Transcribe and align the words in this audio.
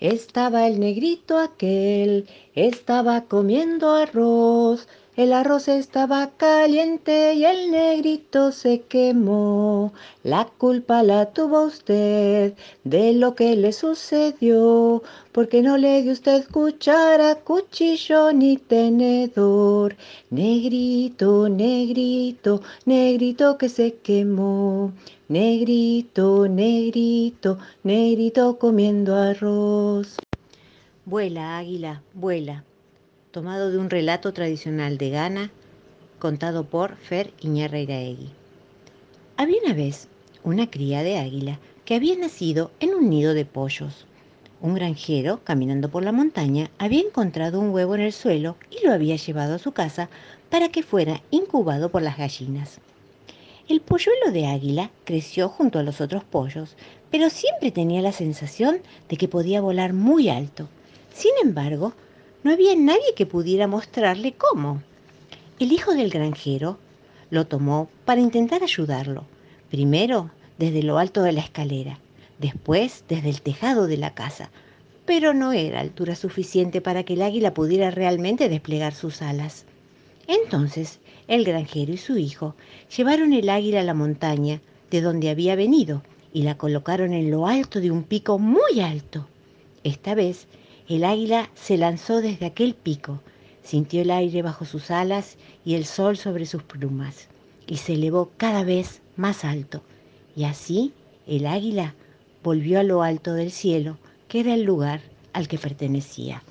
Estaba 0.00 0.66
el 0.66 0.80
negrito 0.80 1.38
aquel, 1.38 2.26
estaba 2.54 3.24
comiendo 3.26 3.90
arroz. 3.92 4.88
El 5.20 5.34
arroz 5.34 5.68
estaba 5.68 6.30
caliente 6.38 7.34
y 7.34 7.44
el 7.44 7.70
negrito 7.70 8.52
se 8.52 8.80
quemó. 8.80 9.92
La 10.22 10.46
culpa 10.46 11.02
la 11.02 11.26
tuvo 11.26 11.64
usted 11.64 12.54
de 12.84 13.12
lo 13.12 13.34
que 13.34 13.54
le 13.54 13.74
sucedió, 13.74 15.02
porque 15.32 15.60
no 15.60 15.76
le 15.76 16.00
dio 16.00 16.12
usted 16.12 16.46
cuchara, 16.50 17.34
cuchillo 17.34 18.32
ni 18.32 18.56
tenedor. 18.56 19.94
Negrito, 20.30 21.50
negrito, 21.50 22.62
negrito 22.86 23.58
que 23.58 23.68
se 23.68 23.96
quemó. 23.96 24.90
Negrito, 25.28 26.48
negrito, 26.48 27.58
negrito 27.82 28.58
comiendo 28.58 29.14
arroz. 29.16 30.16
Vuela, 31.04 31.58
águila, 31.58 32.00
vuela. 32.14 32.64
Tomado 33.32 33.70
de 33.70 33.78
un 33.78 33.90
relato 33.90 34.32
tradicional 34.32 34.98
de 34.98 35.10
Ghana, 35.10 35.52
contado 36.18 36.64
por 36.64 36.96
Fer 36.96 37.32
Iñarreiraegui. 37.40 38.30
Había 39.36 39.62
una 39.64 39.72
vez 39.72 40.08
una 40.42 40.68
cría 40.68 41.04
de 41.04 41.16
águila 41.16 41.60
que 41.84 41.94
había 41.94 42.16
nacido 42.16 42.72
en 42.80 42.92
un 42.92 43.08
nido 43.08 43.32
de 43.32 43.44
pollos. 43.44 44.04
Un 44.60 44.74
granjero, 44.74 45.44
caminando 45.44 45.92
por 45.92 46.02
la 46.02 46.10
montaña, 46.10 46.72
había 46.76 47.02
encontrado 47.02 47.60
un 47.60 47.70
huevo 47.70 47.94
en 47.94 48.00
el 48.00 48.12
suelo 48.12 48.56
y 48.68 48.84
lo 48.84 48.92
había 48.92 49.14
llevado 49.14 49.54
a 49.54 49.60
su 49.60 49.70
casa 49.70 50.10
para 50.50 50.70
que 50.70 50.82
fuera 50.82 51.22
incubado 51.30 51.88
por 51.88 52.02
las 52.02 52.18
gallinas. 52.18 52.80
El 53.68 53.80
polluelo 53.80 54.32
de 54.32 54.48
águila 54.48 54.90
creció 55.04 55.48
junto 55.48 55.78
a 55.78 55.84
los 55.84 56.00
otros 56.00 56.24
pollos, 56.24 56.74
pero 57.12 57.30
siempre 57.30 57.70
tenía 57.70 58.02
la 58.02 58.10
sensación 58.10 58.80
de 59.08 59.16
que 59.16 59.28
podía 59.28 59.60
volar 59.60 59.92
muy 59.92 60.28
alto. 60.28 60.68
Sin 61.14 61.32
embargo, 61.40 61.94
no 62.42 62.52
había 62.52 62.74
nadie 62.74 63.14
que 63.14 63.26
pudiera 63.26 63.66
mostrarle 63.66 64.32
cómo. 64.32 64.82
El 65.58 65.72
hijo 65.72 65.92
del 65.92 66.10
granjero 66.10 66.78
lo 67.30 67.46
tomó 67.46 67.88
para 68.04 68.20
intentar 68.20 68.62
ayudarlo, 68.62 69.24
primero 69.70 70.30
desde 70.58 70.82
lo 70.82 70.98
alto 70.98 71.22
de 71.22 71.32
la 71.32 71.40
escalera, 71.40 71.98
después 72.38 73.04
desde 73.08 73.28
el 73.28 73.42
tejado 73.42 73.86
de 73.86 73.96
la 73.96 74.14
casa, 74.14 74.50
pero 75.04 75.34
no 75.34 75.52
era 75.52 75.80
altura 75.80 76.14
suficiente 76.14 76.80
para 76.80 77.02
que 77.02 77.14
el 77.14 77.22
águila 77.22 77.52
pudiera 77.52 77.90
realmente 77.90 78.48
desplegar 78.48 78.94
sus 78.94 79.22
alas. 79.22 79.64
Entonces 80.26 81.00
el 81.28 81.44
granjero 81.44 81.92
y 81.92 81.96
su 81.96 82.16
hijo 82.16 82.54
llevaron 82.96 83.32
el 83.32 83.48
águila 83.48 83.80
a 83.80 83.84
la 83.84 83.94
montaña 83.94 84.60
de 84.90 85.00
donde 85.00 85.30
había 85.30 85.56
venido 85.56 86.02
y 86.32 86.42
la 86.42 86.56
colocaron 86.56 87.12
en 87.12 87.30
lo 87.30 87.46
alto 87.46 87.80
de 87.80 87.90
un 87.90 88.02
pico 88.02 88.38
muy 88.38 88.80
alto. 88.80 89.26
Esta 89.82 90.14
vez 90.14 90.46
el 90.90 91.04
águila 91.04 91.48
se 91.54 91.78
lanzó 91.78 92.20
desde 92.20 92.46
aquel 92.46 92.74
pico, 92.74 93.20
sintió 93.62 94.02
el 94.02 94.10
aire 94.10 94.42
bajo 94.42 94.64
sus 94.64 94.90
alas 94.90 95.36
y 95.64 95.76
el 95.76 95.84
sol 95.84 96.16
sobre 96.16 96.46
sus 96.46 96.64
plumas, 96.64 97.28
y 97.68 97.76
se 97.76 97.92
elevó 97.94 98.32
cada 98.36 98.64
vez 98.64 99.00
más 99.14 99.44
alto. 99.44 99.82
Y 100.34 100.42
así 100.44 100.92
el 101.28 101.46
águila 101.46 101.94
volvió 102.42 102.80
a 102.80 102.82
lo 102.82 103.04
alto 103.04 103.34
del 103.34 103.52
cielo, 103.52 103.98
que 104.26 104.40
era 104.40 104.54
el 104.54 104.64
lugar 104.64 105.00
al 105.32 105.46
que 105.46 105.58
pertenecía. 105.58 106.42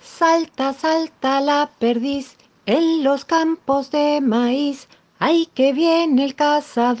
Salta, 0.00 0.72
salta 0.72 1.40
la 1.40 1.72
perdiz 1.80 2.36
en 2.64 3.02
los 3.02 3.24
campos 3.24 3.90
de 3.90 4.20
maíz, 4.20 4.86
¡ay 5.18 5.48
que 5.52 5.72
viene 5.72 6.24
el 6.24 6.36
cazador! 6.36 6.96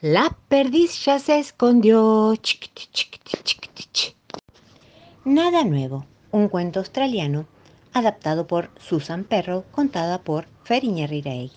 La 0.00 0.38
perdiz 0.46 1.04
ya 1.04 1.18
se 1.18 1.40
escondió. 1.40 2.32
Nada 5.24 5.64
nuevo, 5.64 6.06
un 6.30 6.48
cuento 6.48 6.78
australiano 6.78 7.48
adaptado 7.92 8.46
por 8.46 8.70
Susan 8.78 9.24
Perro, 9.24 9.64
contada 9.72 10.22
por 10.22 10.46
Feriña 10.62 11.08
Riraey. 11.08 11.50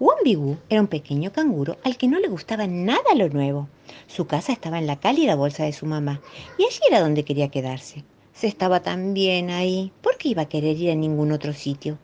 Wombigu 0.00 0.56
era 0.70 0.80
un 0.80 0.86
pequeño 0.86 1.30
canguro 1.30 1.76
al 1.84 1.98
que 1.98 2.08
no 2.08 2.18
le 2.20 2.28
gustaba 2.28 2.66
nada 2.66 3.14
lo 3.14 3.28
nuevo. 3.28 3.68
Su 4.06 4.26
casa 4.26 4.54
estaba 4.54 4.78
en 4.78 4.86
la 4.86 4.98
cálida 4.98 5.34
bolsa 5.34 5.64
de 5.64 5.74
su 5.74 5.84
mamá 5.84 6.22
y 6.56 6.64
allí 6.64 6.80
era 6.88 7.00
donde 7.00 7.26
quería 7.26 7.50
quedarse. 7.50 8.02
Se 8.32 8.46
estaba 8.46 8.80
tan 8.80 9.12
bien 9.12 9.50
ahí, 9.50 9.92
¿por 10.00 10.16
qué 10.16 10.30
iba 10.30 10.40
a 10.40 10.48
querer 10.48 10.78
ir 10.78 10.90
a 10.90 10.94
ningún 10.94 11.32
otro 11.32 11.52
sitio? 11.52 11.98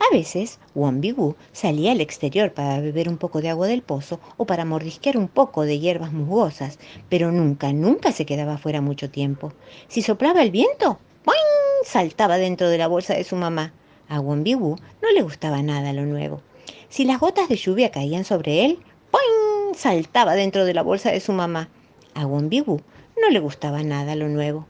A 0.00 0.14
veces, 0.14 0.58
Wombigu 0.74 1.36
salía 1.52 1.92
al 1.92 2.00
exterior 2.00 2.52
para 2.52 2.80
beber 2.80 3.08
un 3.08 3.16
poco 3.16 3.40
de 3.40 3.48
agua 3.48 3.68
del 3.68 3.82
pozo 3.82 4.20
o 4.36 4.44
para 4.44 4.64
mordisquear 4.64 5.16
un 5.16 5.28
poco 5.28 5.62
de 5.62 5.78
hierbas 5.78 6.12
musgosas, 6.12 6.78
pero 7.08 7.30
nunca, 7.30 7.72
nunca 7.72 8.12
se 8.12 8.26
quedaba 8.26 8.58
fuera 8.58 8.80
mucho 8.80 9.10
tiempo. 9.10 9.52
Si 9.88 10.02
soplaba 10.02 10.42
el 10.42 10.50
viento, 10.50 10.98
¡boing! 11.24 11.84
saltaba 11.84 12.38
dentro 12.38 12.68
de 12.68 12.78
la 12.78 12.88
bolsa 12.88 13.14
de 13.14 13.24
su 13.24 13.36
mamá. 13.36 13.72
A 14.08 14.20
Wombigu 14.20 14.76
no 15.02 15.10
le 15.12 15.22
gustaba 15.22 15.62
nada 15.62 15.92
lo 15.92 16.04
nuevo. 16.04 16.42
Si 16.88 17.04
las 17.04 17.20
gotas 17.20 17.48
de 17.48 17.56
lluvia 17.56 17.90
caían 17.90 18.24
sobre 18.24 18.64
él, 18.64 18.80
¡boing! 19.12 19.74
saltaba 19.74 20.34
dentro 20.34 20.64
de 20.64 20.74
la 20.74 20.82
bolsa 20.82 21.12
de 21.12 21.20
su 21.20 21.32
mamá. 21.32 21.68
A 22.14 22.26
Wombigu 22.26 22.80
no 23.20 23.30
le 23.30 23.40
gustaba 23.40 23.82
nada 23.82 24.16
lo 24.16 24.28
nuevo. 24.28 24.66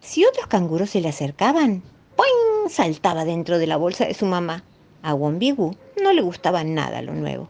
Si 0.00 0.24
otros 0.24 0.46
canguros 0.46 0.90
se 0.90 1.00
le 1.00 1.08
acercaban, 1.08 1.82
saltaba 2.68 3.24
dentro 3.24 3.58
de 3.58 3.66
la 3.66 3.76
bolsa 3.76 4.06
de 4.06 4.14
su 4.14 4.26
mamá. 4.26 4.64
A 5.02 5.14
Wombigu 5.14 5.76
no 6.02 6.12
le 6.12 6.22
gustaba 6.22 6.64
nada 6.64 7.02
lo 7.02 7.14
nuevo. 7.14 7.48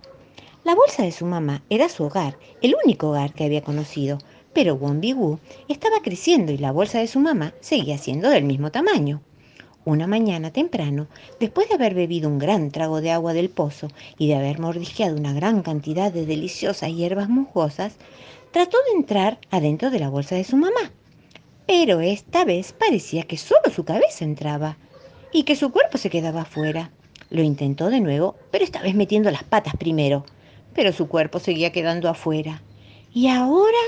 La 0.65 0.75
bolsa 0.75 1.03
de 1.03 1.13
su 1.13 1.25
mamá 1.25 1.63
era 1.71 1.89
su 1.89 2.05
hogar, 2.05 2.39
el 2.63 2.77
único 2.85 3.09
hogar 3.09 3.33
que 3.33 3.45
había 3.45 3.63
conocido, 3.63 4.19
pero 4.53 4.75
Wombigu 4.75 5.39
estaba 5.69 6.01
creciendo 6.03 6.53
y 6.53 6.59
la 6.59 6.73
bolsa 6.73 6.99
de 6.99 7.07
su 7.07 7.21
mamá 7.21 7.55
seguía 7.61 7.99
siendo 7.99 8.29
del 8.29 8.45
mismo 8.45 8.71
tamaño. 8.71 9.23
Una 9.85 10.07
mañana 10.07 10.53
temprano, 10.53 11.07
después 11.41 11.69
de 11.69 11.77
haber 11.77 11.95
bebido 11.95 12.29
un 12.29 12.39
gran 12.39 12.71
trago 12.71 13.01
de 13.01 13.11
agua 13.11 13.33
del 13.33 13.49
pozo 13.49 13.89
y 14.19 14.29
de 14.29 14.35
haber 14.35 14.59
mordisqueado 14.59 15.17
una 15.17 15.33
gran 15.33 15.63
cantidad 15.63 16.13
de 16.13 16.27
deliciosas 16.27 16.93
hierbas 16.93 17.29
musgosas, 17.29 17.95
trató 18.51 18.77
de 18.87 18.99
entrar 18.99 19.39
adentro 19.51 19.91
de 19.91 20.01
la 20.01 20.11
bolsa 20.11 20.35
de 20.35 20.45
su 20.45 20.57
mamá 20.57 20.93
pero 21.69 22.01
esta 22.01 22.47
vez 22.47 22.73
parecía 22.73 23.25
que 23.25 23.37
solo 23.37 23.71
su 23.71 23.85
cabeza 23.85 24.25
entraba 24.25 24.79
y 25.33 25.45
que 25.45 25.57
su 25.57 25.71
cuerpo 25.71 25.99
se 25.99 26.11
quedaba 26.11 26.43
afuera. 26.43 26.91
Lo 27.31 27.43
intentó 27.43 27.91
de 27.91 28.01
nuevo, 28.01 28.37
pero 28.51 28.65
esta 28.65 28.83
vez 28.83 28.95
metiendo 28.95 29.31
las 29.31 29.45
patas 29.45 29.75
primero, 29.77 30.25
pero 30.75 30.93
su 30.93 31.09
cuerpo 31.09 31.39
seguía 31.39 31.73
quedando 31.73 32.09
afuera. 32.09 32.63
¿Y 33.13 33.29
ahora? 33.29 33.79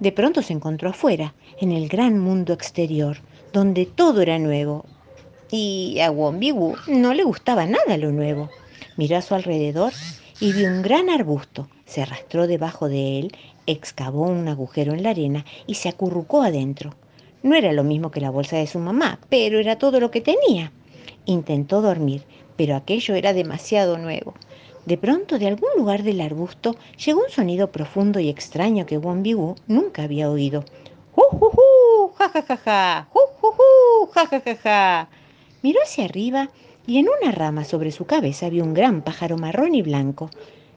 De 0.00 0.12
pronto 0.12 0.42
se 0.42 0.52
encontró 0.52 0.90
afuera, 0.90 1.34
en 1.60 1.72
el 1.72 1.88
gran 1.88 2.18
mundo 2.18 2.52
exterior, 2.52 3.18
donde 3.52 3.86
todo 3.86 4.20
era 4.20 4.38
nuevo. 4.38 4.84
Y 5.50 5.98
a 6.00 6.10
Wombigu 6.10 6.76
no 6.88 7.14
le 7.14 7.24
gustaba 7.24 7.66
nada 7.66 7.96
lo 7.96 8.12
nuevo. 8.12 8.48
Miró 8.96 9.16
a 9.16 9.22
su 9.22 9.34
alrededor 9.34 9.92
y 10.40 10.52
vio 10.52 10.68
un 10.68 10.82
gran 10.82 11.10
arbusto. 11.10 11.68
Se 11.84 12.02
arrastró 12.02 12.46
debajo 12.46 12.88
de 12.88 13.18
él 13.18 13.32
excavó 13.66 14.22
un 14.22 14.48
agujero 14.48 14.92
en 14.92 15.02
la 15.02 15.10
arena 15.10 15.44
y 15.66 15.74
se 15.74 15.88
acurrucó 15.88 16.42
adentro. 16.42 16.94
No 17.42 17.56
era 17.56 17.72
lo 17.72 17.82
mismo 17.82 18.10
que 18.10 18.20
la 18.20 18.30
bolsa 18.30 18.56
de 18.56 18.66
su 18.66 18.78
mamá, 18.78 19.18
pero 19.28 19.58
era 19.58 19.76
todo 19.76 19.98
lo 19.98 20.10
que 20.10 20.20
tenía. 20.20 20.72
Intentó 21.24 21.82
dormir, 21.82 22.22
pero 22.56 22.76
aquello 22.76 23.14
era 23.14 23.32
demasiado 23.32 23.98
nuevo. 23.98 24.34
De 24.86 24.96
pronto, 24.96 25.38
de 25.38 25.48
algún 25.48 25.70
lugar 25.76 26.02
del 26.02 26.20
arbusto, 26.20 26.76
llegó 27.04 27.20
un 27.20 27.30
sonido 27.30 27.70
profundo 27.70 28.20
y 28.20 28.28
extraño 28.28 28.86
que 28.86 28.98
Wombigu 28.98 29.56
nunca 29.66 30.04
había 30.04 30.30
oído. 30.30 30.64
¡Ju, 31.12 31.22
ju, 31.30 31.50
ju! 31.50 32.12
¡Ja, 32.16 32.28
ja, 32.28 32.42
ja, 32.42 32.56
ja! 32.56 33.08
¡Ju, 33.12 33.20
ju, 33.40 33.52
ju! 33.52 34.10
¡Ja, 34.12 34.26
ja, 34.26 34.40
ja, 34.40 34.56
ja! 34.56 35.08
Miró 35.62 35.80
hacia 35.82 36.04
arriba 36.04 36.50
y 36.86 36.98
en 36.98 37.06
una 37.08 37.32
rama 37.32 37.64
sobre 37.64 37.92
su 37.92 38.06
cabeza 38.06 38.48
vio 38.48 38.64
un 38.64 38.74
gran 38.74 39.02
pájaro 39.02 39.36
marrón 39.36 39.74
y 39.74 39.82
blanco. 39.82 40.30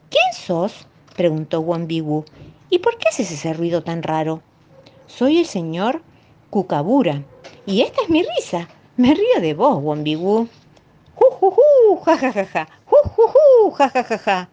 ¿Quién 0.09 0.33
sos? 0.33 0.87
preguntó 1.15 1.61
Wombigu 1.61 2.25
¿Y 2.69 2.79
por 2.79 2.97
qué 2.97 3.09
haces 3.09 3.31
ese 3.31 3.53
ruido 3.53 3.83
tan 3.83 4.03
raro? 4.03 4.41
Soy 5.07 5.37
el 5.37 5.45
señor 5.45 6.01
Cucabura 6.49 7.23
y 7.65 7.81
esta 7.81 8.01
es 8.03 8.09
mi 8.09 8.23
risa. 8.23 8.67
Me 8.97 9.13
río 9.13 9.41
de 9.41 9.53
vos, 9.53 9.81
Wombigu. 9.81 10.47
¡Ju, 11.15 11.25
ju, 11.31 11.51
ju! 11.51 11.95
¡Ja, 12.05 12.17
ja, 12.17 12.31
ja, 12.31 12.45
ja! 12.45 12.67
¡Ju! 12.85 13.71
¡Ja, 13.71 13.89
ja, 13.89 14.03
ja, 14.03 14.17
ja! 14.17 14.49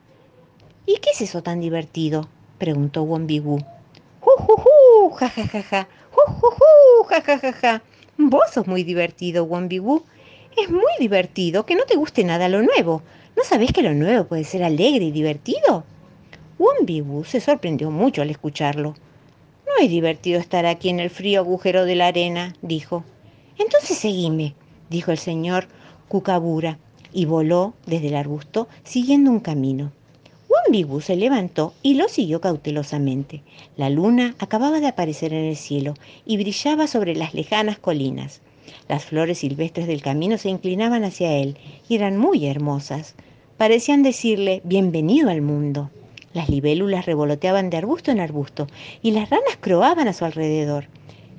¿Y 0.86 0.96
qué 0.96 1.10
es 1.10 1.20
eso 1.20 1.42
tan 1.42 1.60
divertido? 1.60 2.28
preguntó 2.58 3.02
Wombigu. 3.02 3.58
¡Ju, 4.20 4.30
ju! 4.36 5.10
¡Ja, 5.10 5.28
ja, 5.28 5.46
ja, 5.46 5.62
ja! 5.62 5.88
¡Ju, 6.10 6.20
ju! 6.40 7.04
¡Ja, 7.08 7.20
ja, 7.20 7.38
ja, 7.38 7.52
ja! 7.52 7.82
Vos 8.16 8.50
sos 8.52 8.66
muy 8.66 8.82
divertido, 8.84 9.44
Wombigu. 9.44 10.02
Es 10.56 10.70
muy 10.70 10.92
divertido 10.98 11.64
que 11.66 11.74
no 11.74 11.84
te 11.84 11.96
guste 11.96 12.24
nada 12.24 12.48
lo 12.48 12.62
nuevo. 12.62 13.02
¿No 13.36 13.44
sabés 13.44 13.72
que 13.72 13.82
lo 13.82 13.94
nuevo 13.94 14.24
puede 14.24 14.44
ser 14.44 14.64
alegre 14.64 15.04
y 15.04 15.10
divertido? 15.10 15.84
Wombigu 16.58 17.24
se 17.24 17.40
sorprendió 17.40 17.90
mucho 17.90 18.22
al 18.22 18.30
escucharlo. 18.30 18.94
Es 19.82 19.90
divertido 19.90 20.38
estar 20.38 20.64
aquí 20.64 20.90
en 20.90 21.00
el 21.00 21.11
frío 21.11 21.40
agujero 21.40 21.84
de 21.84 21.96
la 21.96 22.06
arena, 22.06 22.55
dijo. 22.62 23.02
Entonces 23.58 23.99
seguime, 23.99 24.55
dijo 24.90 25.11
el 25.11 25.19
señor 25.19 25.67
Cucabura, 26.06 26.79
y 27.12 27.25
voló 27.25 27.75
desde 27.84 28.06
el 28.06 28.14
arbusto 28.14 28.69
siguiendo 28.84 29.32
un 29.32 29.40
camino. 29.40 29.90
Wambigu 30.49 31.00
se 31.00 31.17
levantó 31.17 31.75
y 31.82 31.94
lo 31.94 32.08
siguió 32.08 32.40
cautelosamente. 32.40 33.43
La 33.76 33.90
luna 33.90 34.37
acababa 34.38 34.79
de 34.79 34.87
aparecer 34.87 35.32
en 35.32 35.46
el 35.46 35.56
cielo 35.56 35.94
y 36.25 36.37
brillaba 36.37 36.87
sobre 36.87 37.17
las 37.17 37.34
lejanas 37.34 37.81
colinas. 37.81 38.40
Las 38.88 39.06
flores 39.06 39.38
silvestres 39.38 39.88
del 39.88 40.00
camino 40.00 40.38
se 40.38 40.49
inclinaban 40.49 41.02
hacia 41.02 41.32
él 41.32 41.58
y 41.88 41.96
eran 41.96 42.19
muy 42.19 42.46
hermosas. 42.46 43.17
Parecían 43.56 44.05
decirle 44.05 44.61
bienvenido 44.62 45.29
al 45.29 45.43
mundo. 45.43 45.90
Las 46.34 46.49
libélulas 46.49 47.05
revoloteaban 47.05 47.69
de 47.69 47.76
arbusto 47.76 48.11
en 48.11 48.20
arbusto 48.20 48.67
y 49.02 49.11
las 49.11 49.29
ranas 49.29 49.58
croaban 49.61 50.08
a 50.08 50.14
su 50.14 50.25
alrededor. 50.25 50.87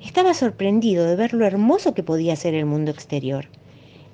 Estaba 0.00 0.34
sorprendido 0.34 1.04
de 1.04 1.16
ver 1.16 1.34
lo 1.34 1.46
hermoso 1.46 1.94
que 1.94 2.02
podía 2.02 2.36
ser 2.36 2.54
el 2.54 2.66
mundo 2.66 2.92
exterior. 2.92 3.48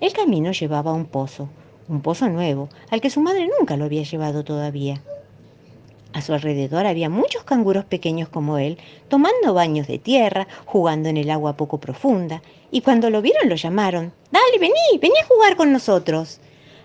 El 0.00 0.12
camino 0.14 0.52
llevaba 0.52 0.92
a 0.92 0.94
un 0.94 1.04
pozo, 1.04 1.50
un 1.88 2.00
pozo 2.00 2.28
nuevo, 2.28 2.70
al 2.90 3.00
que 3.02 3.10
su 3.10 3.20
madre 3.20 3.48
nunca 3.58 3.76
lo 3.76 3.84
había 3.84 4.04
llevado 4.04 4.42
todavía. 4.42 5.02
A 6.12 6.22
su 6.22 6.32
alrededor 6.32 6.86
había 6.86 7.10
muchos 7.10 7.44
canguros 7.44 7.84
pequeños 7.84 8.28
como 8.28 8.56
él, 8.56 8.78
tomando 9.08 9.52
baños 9.52 9.86
de 9.86 9.98
tierra, 9.98 10.48
jugando 10.64 11.08
en 11.08 11.18
el 11.18 11.30
agua 11.30 11.56
poco 11.56 11.78
profunda, 11.78 12.42
y 12.70 12.80
cuando 12.80 13.10
lo 13.10 13.20
vieron 13.20 13.48
lo 13.48 13.54
llamaron, 13.56 14.12
Dale, 14.32 14.58
vení, 14.58 14.98
vení 15.00 15.14
a 15.20 15.26
jugar 15.26 15.56
con 15.56 15.72
nosotros. 15.72 16.40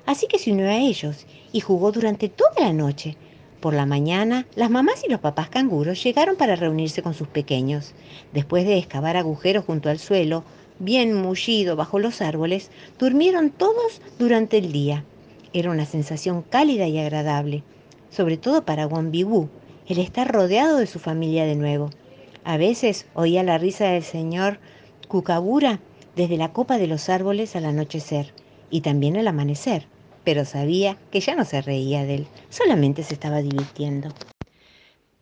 Así 0.06 0.28
que 0.28 0.38
se 0.38 0.52
unió 0.52 0.68
a 0.68 0.78
ellos 0.78 1.26
y 1.54 1.62
jugó 1.62 1.92
durante 1.92 2.28
toda 2.30 2.60
la 2.60 2.74
noche. 2.74 3.18
Por 3.66 3.74
la 3.74 3.88
mañana, 3.88 4.46
las 4.54 4.70
mamás 4.70 5.04
y 5.04 5.12
los 5.12 5.20
papás 5.20 5.50
canguros 5.50 6.04
llegaron 6.04 6.36
para 6.36 6.56
reunirse 6.56 7.02
con 7.02 7.16
sus 7.16 7.28
pequeños. 7.28 7.96
Después 8.32 8.64
de 8.64 8.78
excavar 8.78 9.18
agujeros 9.18 9.66
junto 9.66 9.90
al 9.90 9.98
suelo, 9.98 10.44
bien 10.78 11.16
mullido 11.16 11.76
bajo 11.76 11.98
los 11.98 12.22
árboles, 12.22 12.70
durmieron 13.00 13.50
todos 13.50 14.04
durante 14.20 14.60
el 14.60 14.72
día. 14.72 15.04
Era 15.52 15.72
una 15.72 15.88
sensación 15.88 16.44
cálida 16.44 16.86
y 16.86 17.00
agradable, 17.00 17.64
sobre 18.12 18.38
todo 18.38 18.66
para 18.66 18.86
Wambigu, 18.86 19.50
el 19.88 19.98
estar 19.98 20.32
rodeado 20.32 20.78
de 20.78 20.86
su 20.86 21.00
familia 21.00 21.48
de 21.48 21.56
nuevo. 21.56 21.90
A 22.44 22.58
veces 22.58 23.08
oía 23.16 23.42
la 23.42 23.58
risa 23.58 23.86
del 23.88 24.04
señor 24.04 24.60
Kukabura 25.08 25.80
desde 26.16 26.38
la 26.38 26.54
copa 26.54 26.78
de 26.78 26.86
los 26.86 27.10
árboles 27.10 27.56
al 27.56 27.66
anochecer 27.66 28.32
y 28.70 28.82
también 28.82 29.18
al 29.18 29.28
amanecer, 29.28 29.88
pero 30.26 30.44
sabía 30.44 30.98
que 31.12 31.22
ya 31.22 31.36
no 31.36 31.46
se 31.46 31.62
reía 31.62 32.04
de 32.04 32.16
él, 32.16 32.28
solamente 32.50 33.04
se 33.04 33.14
estaba 33.14 33.42
divirtiendo. 33.42 34.10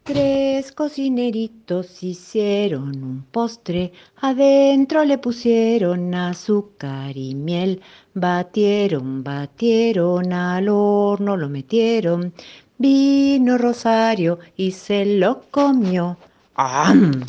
Tres 0.03 0.73
cocineritos 0.73 2.03
hicieron 2.03 3.03
un 3.03 3.23
postre, 3.23 3.93
adentro 4.17 5.05
le 5.05 5.17
pusieron 5.17 6.13
azúcar 6.13 7.15
y 7.15 7.35
miel, 7.35 7.81
batieron, 8.13 9.23
batieron, 9.23 10.33
al 10.33 10.67
horno 10.67 11.37
lo 11.37 11.47
metieron, 11.47 12.33
vino 12.77 13.57
Rosario 13.57 14.39
y 14.57 14.71
se 14.71 15.05
lo 15.05 15.43
comió. 15.51 16.17
¡Am! 16.55 17.25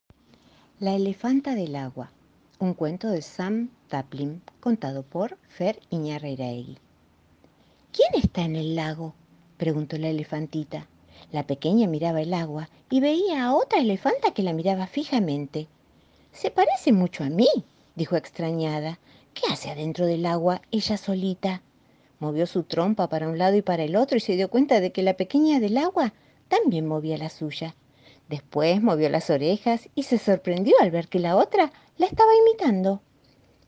La 0.80 0.96
elefanta 0.96 1.54
del 1.54 1.76
agua, 1.76 2.10
un 2.58 2.74
cuento 2.74 3.08
de 3.08 3.22
Sam 3.22 3.68
Taplin, 3.86 4.42
contado 4.58 5.04
por 5.04 5.38
Fer 5.48 5.78
Iñarreiraegui. 5.90 6.83
¿Quién 7.94 8.20
está 8.20 8.42
en 8.42 8.56
el 8.56 8.74
lago? 8.74 9.14
preguntó 9.56 9.96
la 9.98 10.08
elefantita. 10.08 10.88
La 11.30 11.46
pequeña 11.46 11.86
miraba 11.86 12.22
el 12.22 12.34
agua 12.34 12.68
y 12.90 12.98
veía 12.98 13.44
a 13.44 13.54
otra 13.54 13.78
elefanta 13.78 14.32
que 14.34 14.42
la 14.42 14.52
miraba 14.52 14.88
fijamente. 14.88 15.68
Se 16.32 16.50
parece 16.50 16.90
mucho 16.90 17.22
a 17.22 17.28
mí, 17.28 17.46
dijo 17.94 18.16
extrañada. 18.16 18.98
¿Qué 19.32 19.42
hace 19.48 19.70
adentro 19.70 20.06
del 20.06 20.26
agua 20.26 20.60
ella 20.72 20.96
solita? 20.96 21.62
Movió 22.18 22.48
su 22.48 22.64
trompa 22.64 23.08
para 23.08 23.28
un 23.28 23.38
lado 23.38 23.54
y 23.54 23.62
para 23.62 23.84
el 23.84 23.94
otro 23.94 24.16
y 24.16 24.20
se 24.20 24.34
dio 24.34 24.50
cuenta 24.50 24.80
de 24.80 24.90
que 24.90 25.04
la 25.04 25.14
pequeña 25.14 25.60
del 25.60 25.76
agua 25.76 26.14
también 26.48 26.88
movía 26.88 27.16
la 27.16 27.30
suya. 27.30 27.76
Después 28.28 28.82
movió 28.82 29.08
las 29.08 29.30
orejas 29.30 29.88
y 29.94 30.02
se 30.02 30.18
sorprendió 30.18 30.74
al 30.80 30.90
ver 30.90 31.06
que 31.06 31.20
la 31.20 31.36
otra 31.36 31.72
la 31.96 32.06
estaba 32.06 32.32
imitando. 32.34 33.02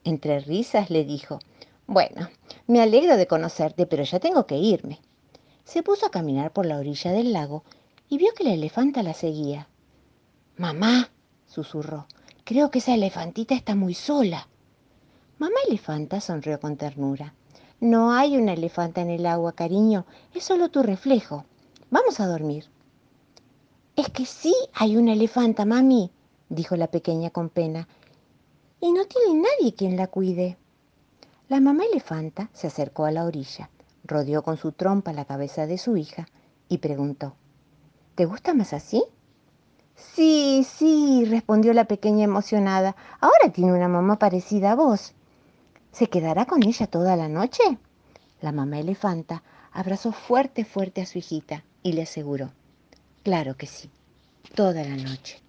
Entre 0.02 0.40
risas 0.40 0.90
le 0.90 1.05
dijo, 1.05 1.38
Bueno, 1.86 2.28
me 2.66 2.80
alegro 2.80 3.16
de 3.16 3.26
conocerte, 3.26 3.86
pero 3.86 4.04
ya 4.04 4.20
tengo 4.20 4.46
que 4.46 4.56
irme 4.56 5.00
se 5.66 5.82
puso 5.82 6.06
a 6.06 6.10
caminar 6.10 6.52
por 6.52 6.64
la 6.64 6.78
orilla 6.78 7.10
del 7.10 7.32
lago 7.32 7.64
y 8.08 8.18
vio 8.18 8.32
que 8.34 8.44
la 8.44 8.54
elefanta 8.54 9.02
la 9.02 9.14
seguía. 9.14 9.68
Mamá, 10.56 11.10
susurró, 11.44 12.06
creo 12.44 12.70
que 12.70 12.78
esa 12.78 12.94
elefantita 12.94 13.54
está 13.56 13.74
muy 13.74 13.92
sola. 13.92 14.48
Mamá 15.38 15.56
elefanta 15.68 16.20
sonrió 16.20 16.60
con 16.60 16.76
ternura. 16.76 17.34
No 17.80 18.12
hay 18.12 18.36
una 18.36 18.52
elefanta 18.52 19.02
en 19.02 19.10
el 19.10 19.26
agua, 19.26 19.52
cariño, 19.52 20.06
es 20.32 20.44
solo 20.44 20.70
tu 20.70 20.84
reflejo. 20.84 21.44
Vamos 21.90 22.20
a 22.20 22.28
dormir. 22.28 22.66
Es 23.96 24.08
que 24.10 24.24
sí 24.24 24.54
hay 24.72 24.96
una 24.96 25.14
elefanta, 25.14 25.64
mami, 25.64 26.12
dijo 26.48 26.76
la 26.76 26.86
pequeña 26.86 27.30
con 27.30 27.48
pena, 27.48 27.88
y 28.80 28.92
no 28.92 29.04
tiene 29.06 29.40
nadie 29.40 29.74
quien 29.74 29.96
la 29.96 30.06
cuide. 30.06 30.56
La 31.48 31.60
mamá 31.60 31.84
elefanta 31.84 32.50
se 32.52 32.66
acercó 32.66 33.04
a 33.04 33.10
la 33.10 33.25
orilla 33.25 33.70
rodeó 34.06 34.43
con 34.43 34.56
su 34.56 34.72
trompa 34.72 35.12
la 35.12 35.25
cabeza 35.25 35.66
de 35.66 35.78
su 35.78 35.96
hija 35.96 36.26
y 36.69 36.78
preguntó, 36.78 37.34
¿Te 38.14 38.25
gusta 38.25 38.54
más 38.54 38.72
así? 38.72 39.04
Sí, 39.94 40.66
sí, 40.69 41.25
respondió 41.26 41.72
la 41.72 41.84
pequeña 41.84 42.25
emocionada. 42.25 42.96
Ahora 43.20 43.52
tiene 43.52 43.72
una 43.72 43.88
mamá 43.88 44.19
parecida 44.19 44.72
a 44.72 44.75
vos. 44.75 45.12
¿Se 45.93 46.08
quedará 46.08 46.46
con 46.46 46.62
ella 46.62 46.87
toda 46.87 47.16
la 47.16 47.28
noche? 47.28 47.62
La 48.40 48.52
mamá 48.52 48.78
elefanta 48.78 49.42
abrazó 49.72 50.12
fuerte, 50.12 50.64
fuerte 50.64 51.02
a 51.02 51.06
su 51.06 51.19
hijita 51.19 51.64
y 51.82 51.92
le 51.92 52.02
aseguró, 52.02 52.50
claro 53.22 53.56
que 53.56 53.66
sí, 53.66 53.90
toda 54.54 54.82
la 54.82 54.96
noche. 54.96 55.40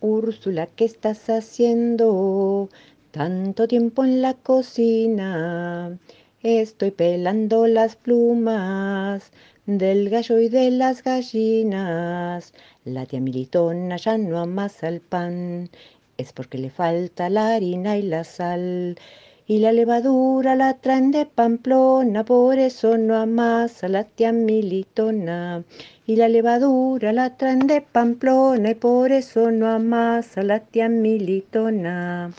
Úrsula, 0.00 0.66
¿qué 0.66 0.84
estás 0.84 1.28
haciendo? 1.30 2.68
Tanto 3.16 3.66
tiempo 3.66 4.04
en 4.04 4.20
la 4.20 4.34
cocina. 4.34 5.98
Estoy 6.42 6.90
pelando 6.90 7.66
las 7.66 7.96
plumas 7.96 9.32
del 9.64 10.10
gallo 10.10 10.38
y 10.38 10.50
de 10.50 10.70
las 10.70 11.02
gallinas. 11.02 12.52
La 12.84 13.06
tía 13.06 13.22
Militona 13.22 13.96
ya 13.96 14.18
no 14.18 14.38
amasa 14.38 14.88
el 14.88 15.00
pan, 15.00 15.70
es 16.18 16.34
porque 16.34 16.58
le 16.58 16.68
falta 16.68 17.30
la 17.30 17.54
harina 17.54 17.96
y 17.96 18.02
la 18.02 18.22
sal. 18.22 18.98
Y 19.46 19.60
la 19.60 19.72
levadura 19.72 20.54
la 20.54 20.74
traen 20.74 21.10
de 21.10 21.24
Pamplona, 21.24 22.22
por 22.22 22.58
eso 22.58 22.98
no 22.98 23.16
amasa 23.16 23.88
la 23.88 24.04
tía 24.04 24.32
Militona. 24.32 25.64
Y 26.06 26.16
la 26.16 26.28
levadura 26.28 27.14
la 27.14 27.34
traen 27.38 27.60
de 27.60 27.80
Pamplona 27.80 28.72
y 28.72 28.74
por 28.74 29.10
eso 29.10 29.50
no 29.50 29.68
amasa 29.68 30.42
la 30.42 30.60
tía 30.60 30.90
Militona. 30.90 32.34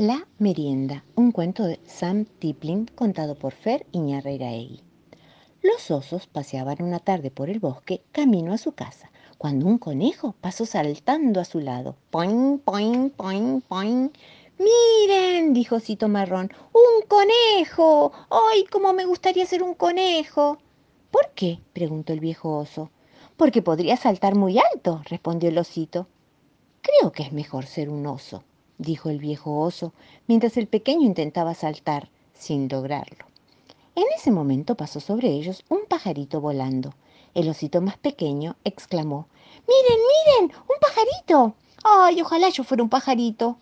La 0.00 0.26
merienda, 0.38 1.04
un 1.14 1.30
cuento 1.30 1.62
de 1.64 1.78
Sam 1.84 2.24
Tiplin 2.24 2.86
contado 2.86 3.34
por 3.34 3.52
Fer 3.52 3.84
Iñarreiraegui. 3.92 4.80
Los 5.60 5.90
osos 5.90 6.26
paseaban 6.26 6.82
una 6.82 7.00
tarde 7.00 7.30
por 7.30 7.50
el 7.50 7.60
bosque 7.60 8.00
camino 8.10 8.54
a 8.54 8.56
su 8.56 8.72
casa, 8.72 9.10
cuando 9.36 9.66
un 9.66 9.76
conejo 9.76 10.34
pasó 10.40 10.64
saltando 10.64 11.38
a 11.38 11.44
su 11.44 11.60
lado. 11.60 11.96
¡Poing, 12.08 12.60
poing, 12.60 13.10
poing, 13.10 13.60
poing! 13.60 14.08
¡Miren! 14.58 15.52
dijo 15.52 15.78
Cito 15.80 16.08
Marrón. 16.08 16.50
¡Un 16.72 17.06
conejo! 17.06 18.10
¡Ay, 18.30 18.64
cómo 18.72 18.94
me 18.94 19.04
gustaría 19.04 19.44
ser 19.44 19.62
un 19.62 19.74
conejo! 19.74 20.56
¿Por 21.10 21.28
qué? 21.34 21.60
preguntó 21.74 22.14
el 22.14 22.20
viejo 22.20 22.56
oso. 22.56 22.90
Porque 23.36 23.60
podría 23.60 23.98
saltar 23.98 24.34
muy 24.34 24.58
alto, 24.72 25.02
respondió 25.04 25.50
el 25.50 25.58
osito. 25.58 26.06
Creo 26.80 27.12
que 27.12 27.22
es 27.22 27.32
mejor 27.34 27.66
ser 27.66 27.90
un 27.90 28.06
oso 28.06 28.44
dijo 28.80 29.10
el 29.10 29.18
viejo 29.18 29.58
oso, 29.58 29.92
mientras 30.26 30.56
el 30.56 30.66
pequeño 30.66 31.06
intentaba 31.06 31.54
saltar, 31.54 32.08
sin 32.32 32.68
lograrlo. 32.68 33.26
En 33.94 34.04
ese 34.16 34.30
momento 34.30 34.74
pasó 34.74 35.00
sobre 35.00 35.28
ellos 35.28 35.64
un 35.68 35.80
pajarito 35.86 36.40
volando. 36.40 36.94
El 37.34 37.48
osito 37.50 37.82
más 37.82 37.98
pequeño 37.98 38.56
exclamó, 38.64 39.26
Miren, 39.68 40.00
miren, 40.08 40.56
un 40.62 40.76
pajarito. 40.80 41.54
Ay, 41.84 42.22
ojalá 42.22 42.48
yo 42.48 42.64
fuera 42.64 42.82
un 42.82 42.88
pajarito. 42.88 43.58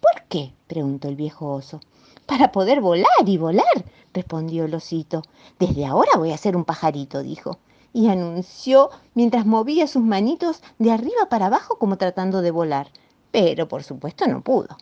¿Por 0.00 0.24
qué? 0.28 0.52
preguntó 0.66 1.08
el 1.08 1.14
viejo 1.14 1.52
oso. 1.52 1.80
Para 2.26 2.50
poder 2.50 2.80
volar 2.80 3.06
y 3.24 3.38
volar, 3.38 3.84
respondió 4.12 4.64
el 4.64 4.74
osito. 4.74 5.22
Desde 5.60 5.86
ahora 5.86 6.10
voy 6.16 6.32
a 6.32 6.38
ser 6.38 6.56
un 6.56 6.64
pajarito, 6.64 7.22
dijo, 7.22 7.58
y 7.92 8.08
anunció 8.08 8.90
mientras 9.14 9.46
movía 9.46 9.86
sus 9.86 10.02
manitos 10.02 10.60
de 10.78 10.90
arriba 10.90 11.28
para 11.30 11.46
abajo 11.46 11.78
como 11.78 11.96
tratando 11.96 12.42
de 12.42 12.50
volar 12.50 12.88
pero 13.36 13.68
por 13.68 13.82
supuesto 13.82 14.26
no 14.26 14.40
pudo. 14.40 14.78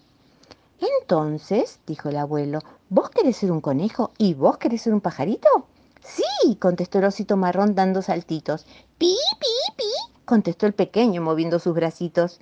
Entonces, 1.00 1.80
dijo 1.88 2.08
el 2.08 2.16
abuelo, 2.16 2.61
¿vos 2.88 3.11
querés 3.11 3.38
ser 3.38 3.50
un 3.50 3.61
conejo 3.61 4.12
y 4.16 4.34
vos 4.34 4.58
querés 4.58 4.82
ser 4.82 4.94
un 4.94 5.00
pajarito? 5.00 5.49
Sí, 6.04 6.54
contestó 6.61 7.00
el 7.00 7.06
osito 7.06 7.37
marrón 7.37 7.75
dando 7.75 8.00
saltitos. 8.00 8.64
Pi, 8.96 9.16
pi, 9.40 9.75
pi, 9.76 10.14
contestó 10.25 10.66
el 10.66 10.73
pequeño 10.73 11.20
moviendo 11.20 11.58
sus 11.58 11.75
bracitos. 11.75 12.38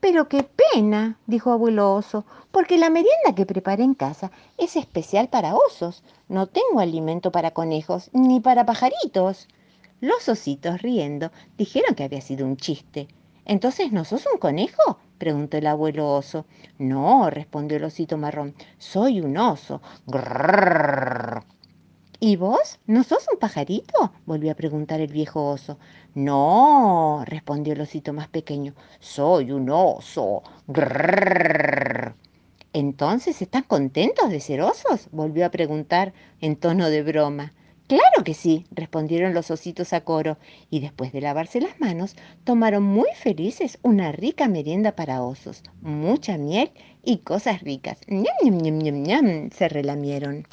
Pero 0.00 0.28
qué 0.28 0.42
pena, 0.42 1.16
dijo 1.28 1.52
abuelo 1.52 1.94
oso, 1.94 2.24
porque 2.50 2.76
la 2.76 2.90
merienda 2.90 3.36
que 3.36 3.46
preparé 3.46 3.84
en 3.84 3.94
casa 3.94 4.32
es 4.58 4.74
especial 4.74 5.28
para 5.28 5.54
osos. 5.54 6.02
No 6.28 6.48
tengo 6.48 6.80
alimento 6.80 7.30
para 7.30 7.52
conejos 7.52 8.10
ni 8.12 8.40
para 8.40 8.66
pajaritos. 8.66 9.46
Los 10.00 10.28
ositos, 10.28 10.82
riendo, 10.82 11.30
dijeron 11.56 11.94
que 11.94 12.02
había 12.02 12.20
sido 12.20 12.46
un 12.46 12.56
chiste. 12.56 13.06
¿Entonces 13.44 13.92
no 13.92 14.04
sos 14.04 14.26
un 14.32 14.38
conejo? 14.38 14.98
Preguntó 15.22 15.56
el 15.56 15.68
abuelo 15.68 16.12
oso. 16.12 16.46
No, 16.78 17.30
respondió 17.30 17.76
el 17.76 17.84
osito 17.84 18.18
marrón, 18.18 18.56
soy 18.78 19.20
un 19.20 19.36
oso. 19.36 19.80
Grrr. 20.04 21.44
¿Y 22.18 22.34
vos? 22.34 22.80
¿No 22.88 23.04
sos 23.04 23.28
un 23.32 23.38
pajarito? 23.38 24.12
volvió 24.26 24.50
a 24.50 24.56
preguntar 24.56 25.00
el 25.00 25.12
viejo 25.12 25.48
oso. 25.48 25.78
No, 26.16 27.22
respondió 27.24 27.74
el 27.74 27.82
osito 27.82 28.12
más 28.12 28.26
pequeño, 28.26 28.74
soy 28.98 29.52
un 29.52 29.70
oso. 29.70 30.42
Grrr. 30.66 32.16
¿Entonces 32.72 33.40
están 33.42 33.62
contentos 33.62 34.28
de 34.28 34.40
ser 34.40 34.60
osos? 34.60 35.08
volvió 35.12 35.46
a 35.46 35.50
preguntar 35.50 36.14
en 36.40 36.56
tono 36.56 36.90
de 36.90 37.04
broma. 37.04 37.52
Claro 37.86 38.24
que 38.24 38.34
sí, 38.34 38.66
respondieron 38.70 39.34
los 39.34 39.50
ositos 39.50 39.92
a 39.92 40.02
coro, 40.02 40.38
y 40.70 40.80
después 40.80 41.12
de 41.12 41.20
lavarse 41.20 41.60
las 41.60 41.78
manos, 41.78 42.16
tomaron 42.44 42.82
muy 42.82 43.08
felices 43.14 43.78
una 43.82 44.12
rica 44.12 44.48
merienda 44.48 44.96
para 44.96 45.22
osos, 45.22 45.62
mucha 45.80 46.38
miel 46.38 46.72
y 47.02 47.18
cosas 47.18 47.60
ricas. 47.62 48.00
¡Ñam, 48.08 48.24
ñam, 48.42 48.58
ñam, 48.58 48.78
ñam, 48.78 49.02
ñam! 49.02 49.50
se 49.50 49.68
relamieron. 49.68 50.46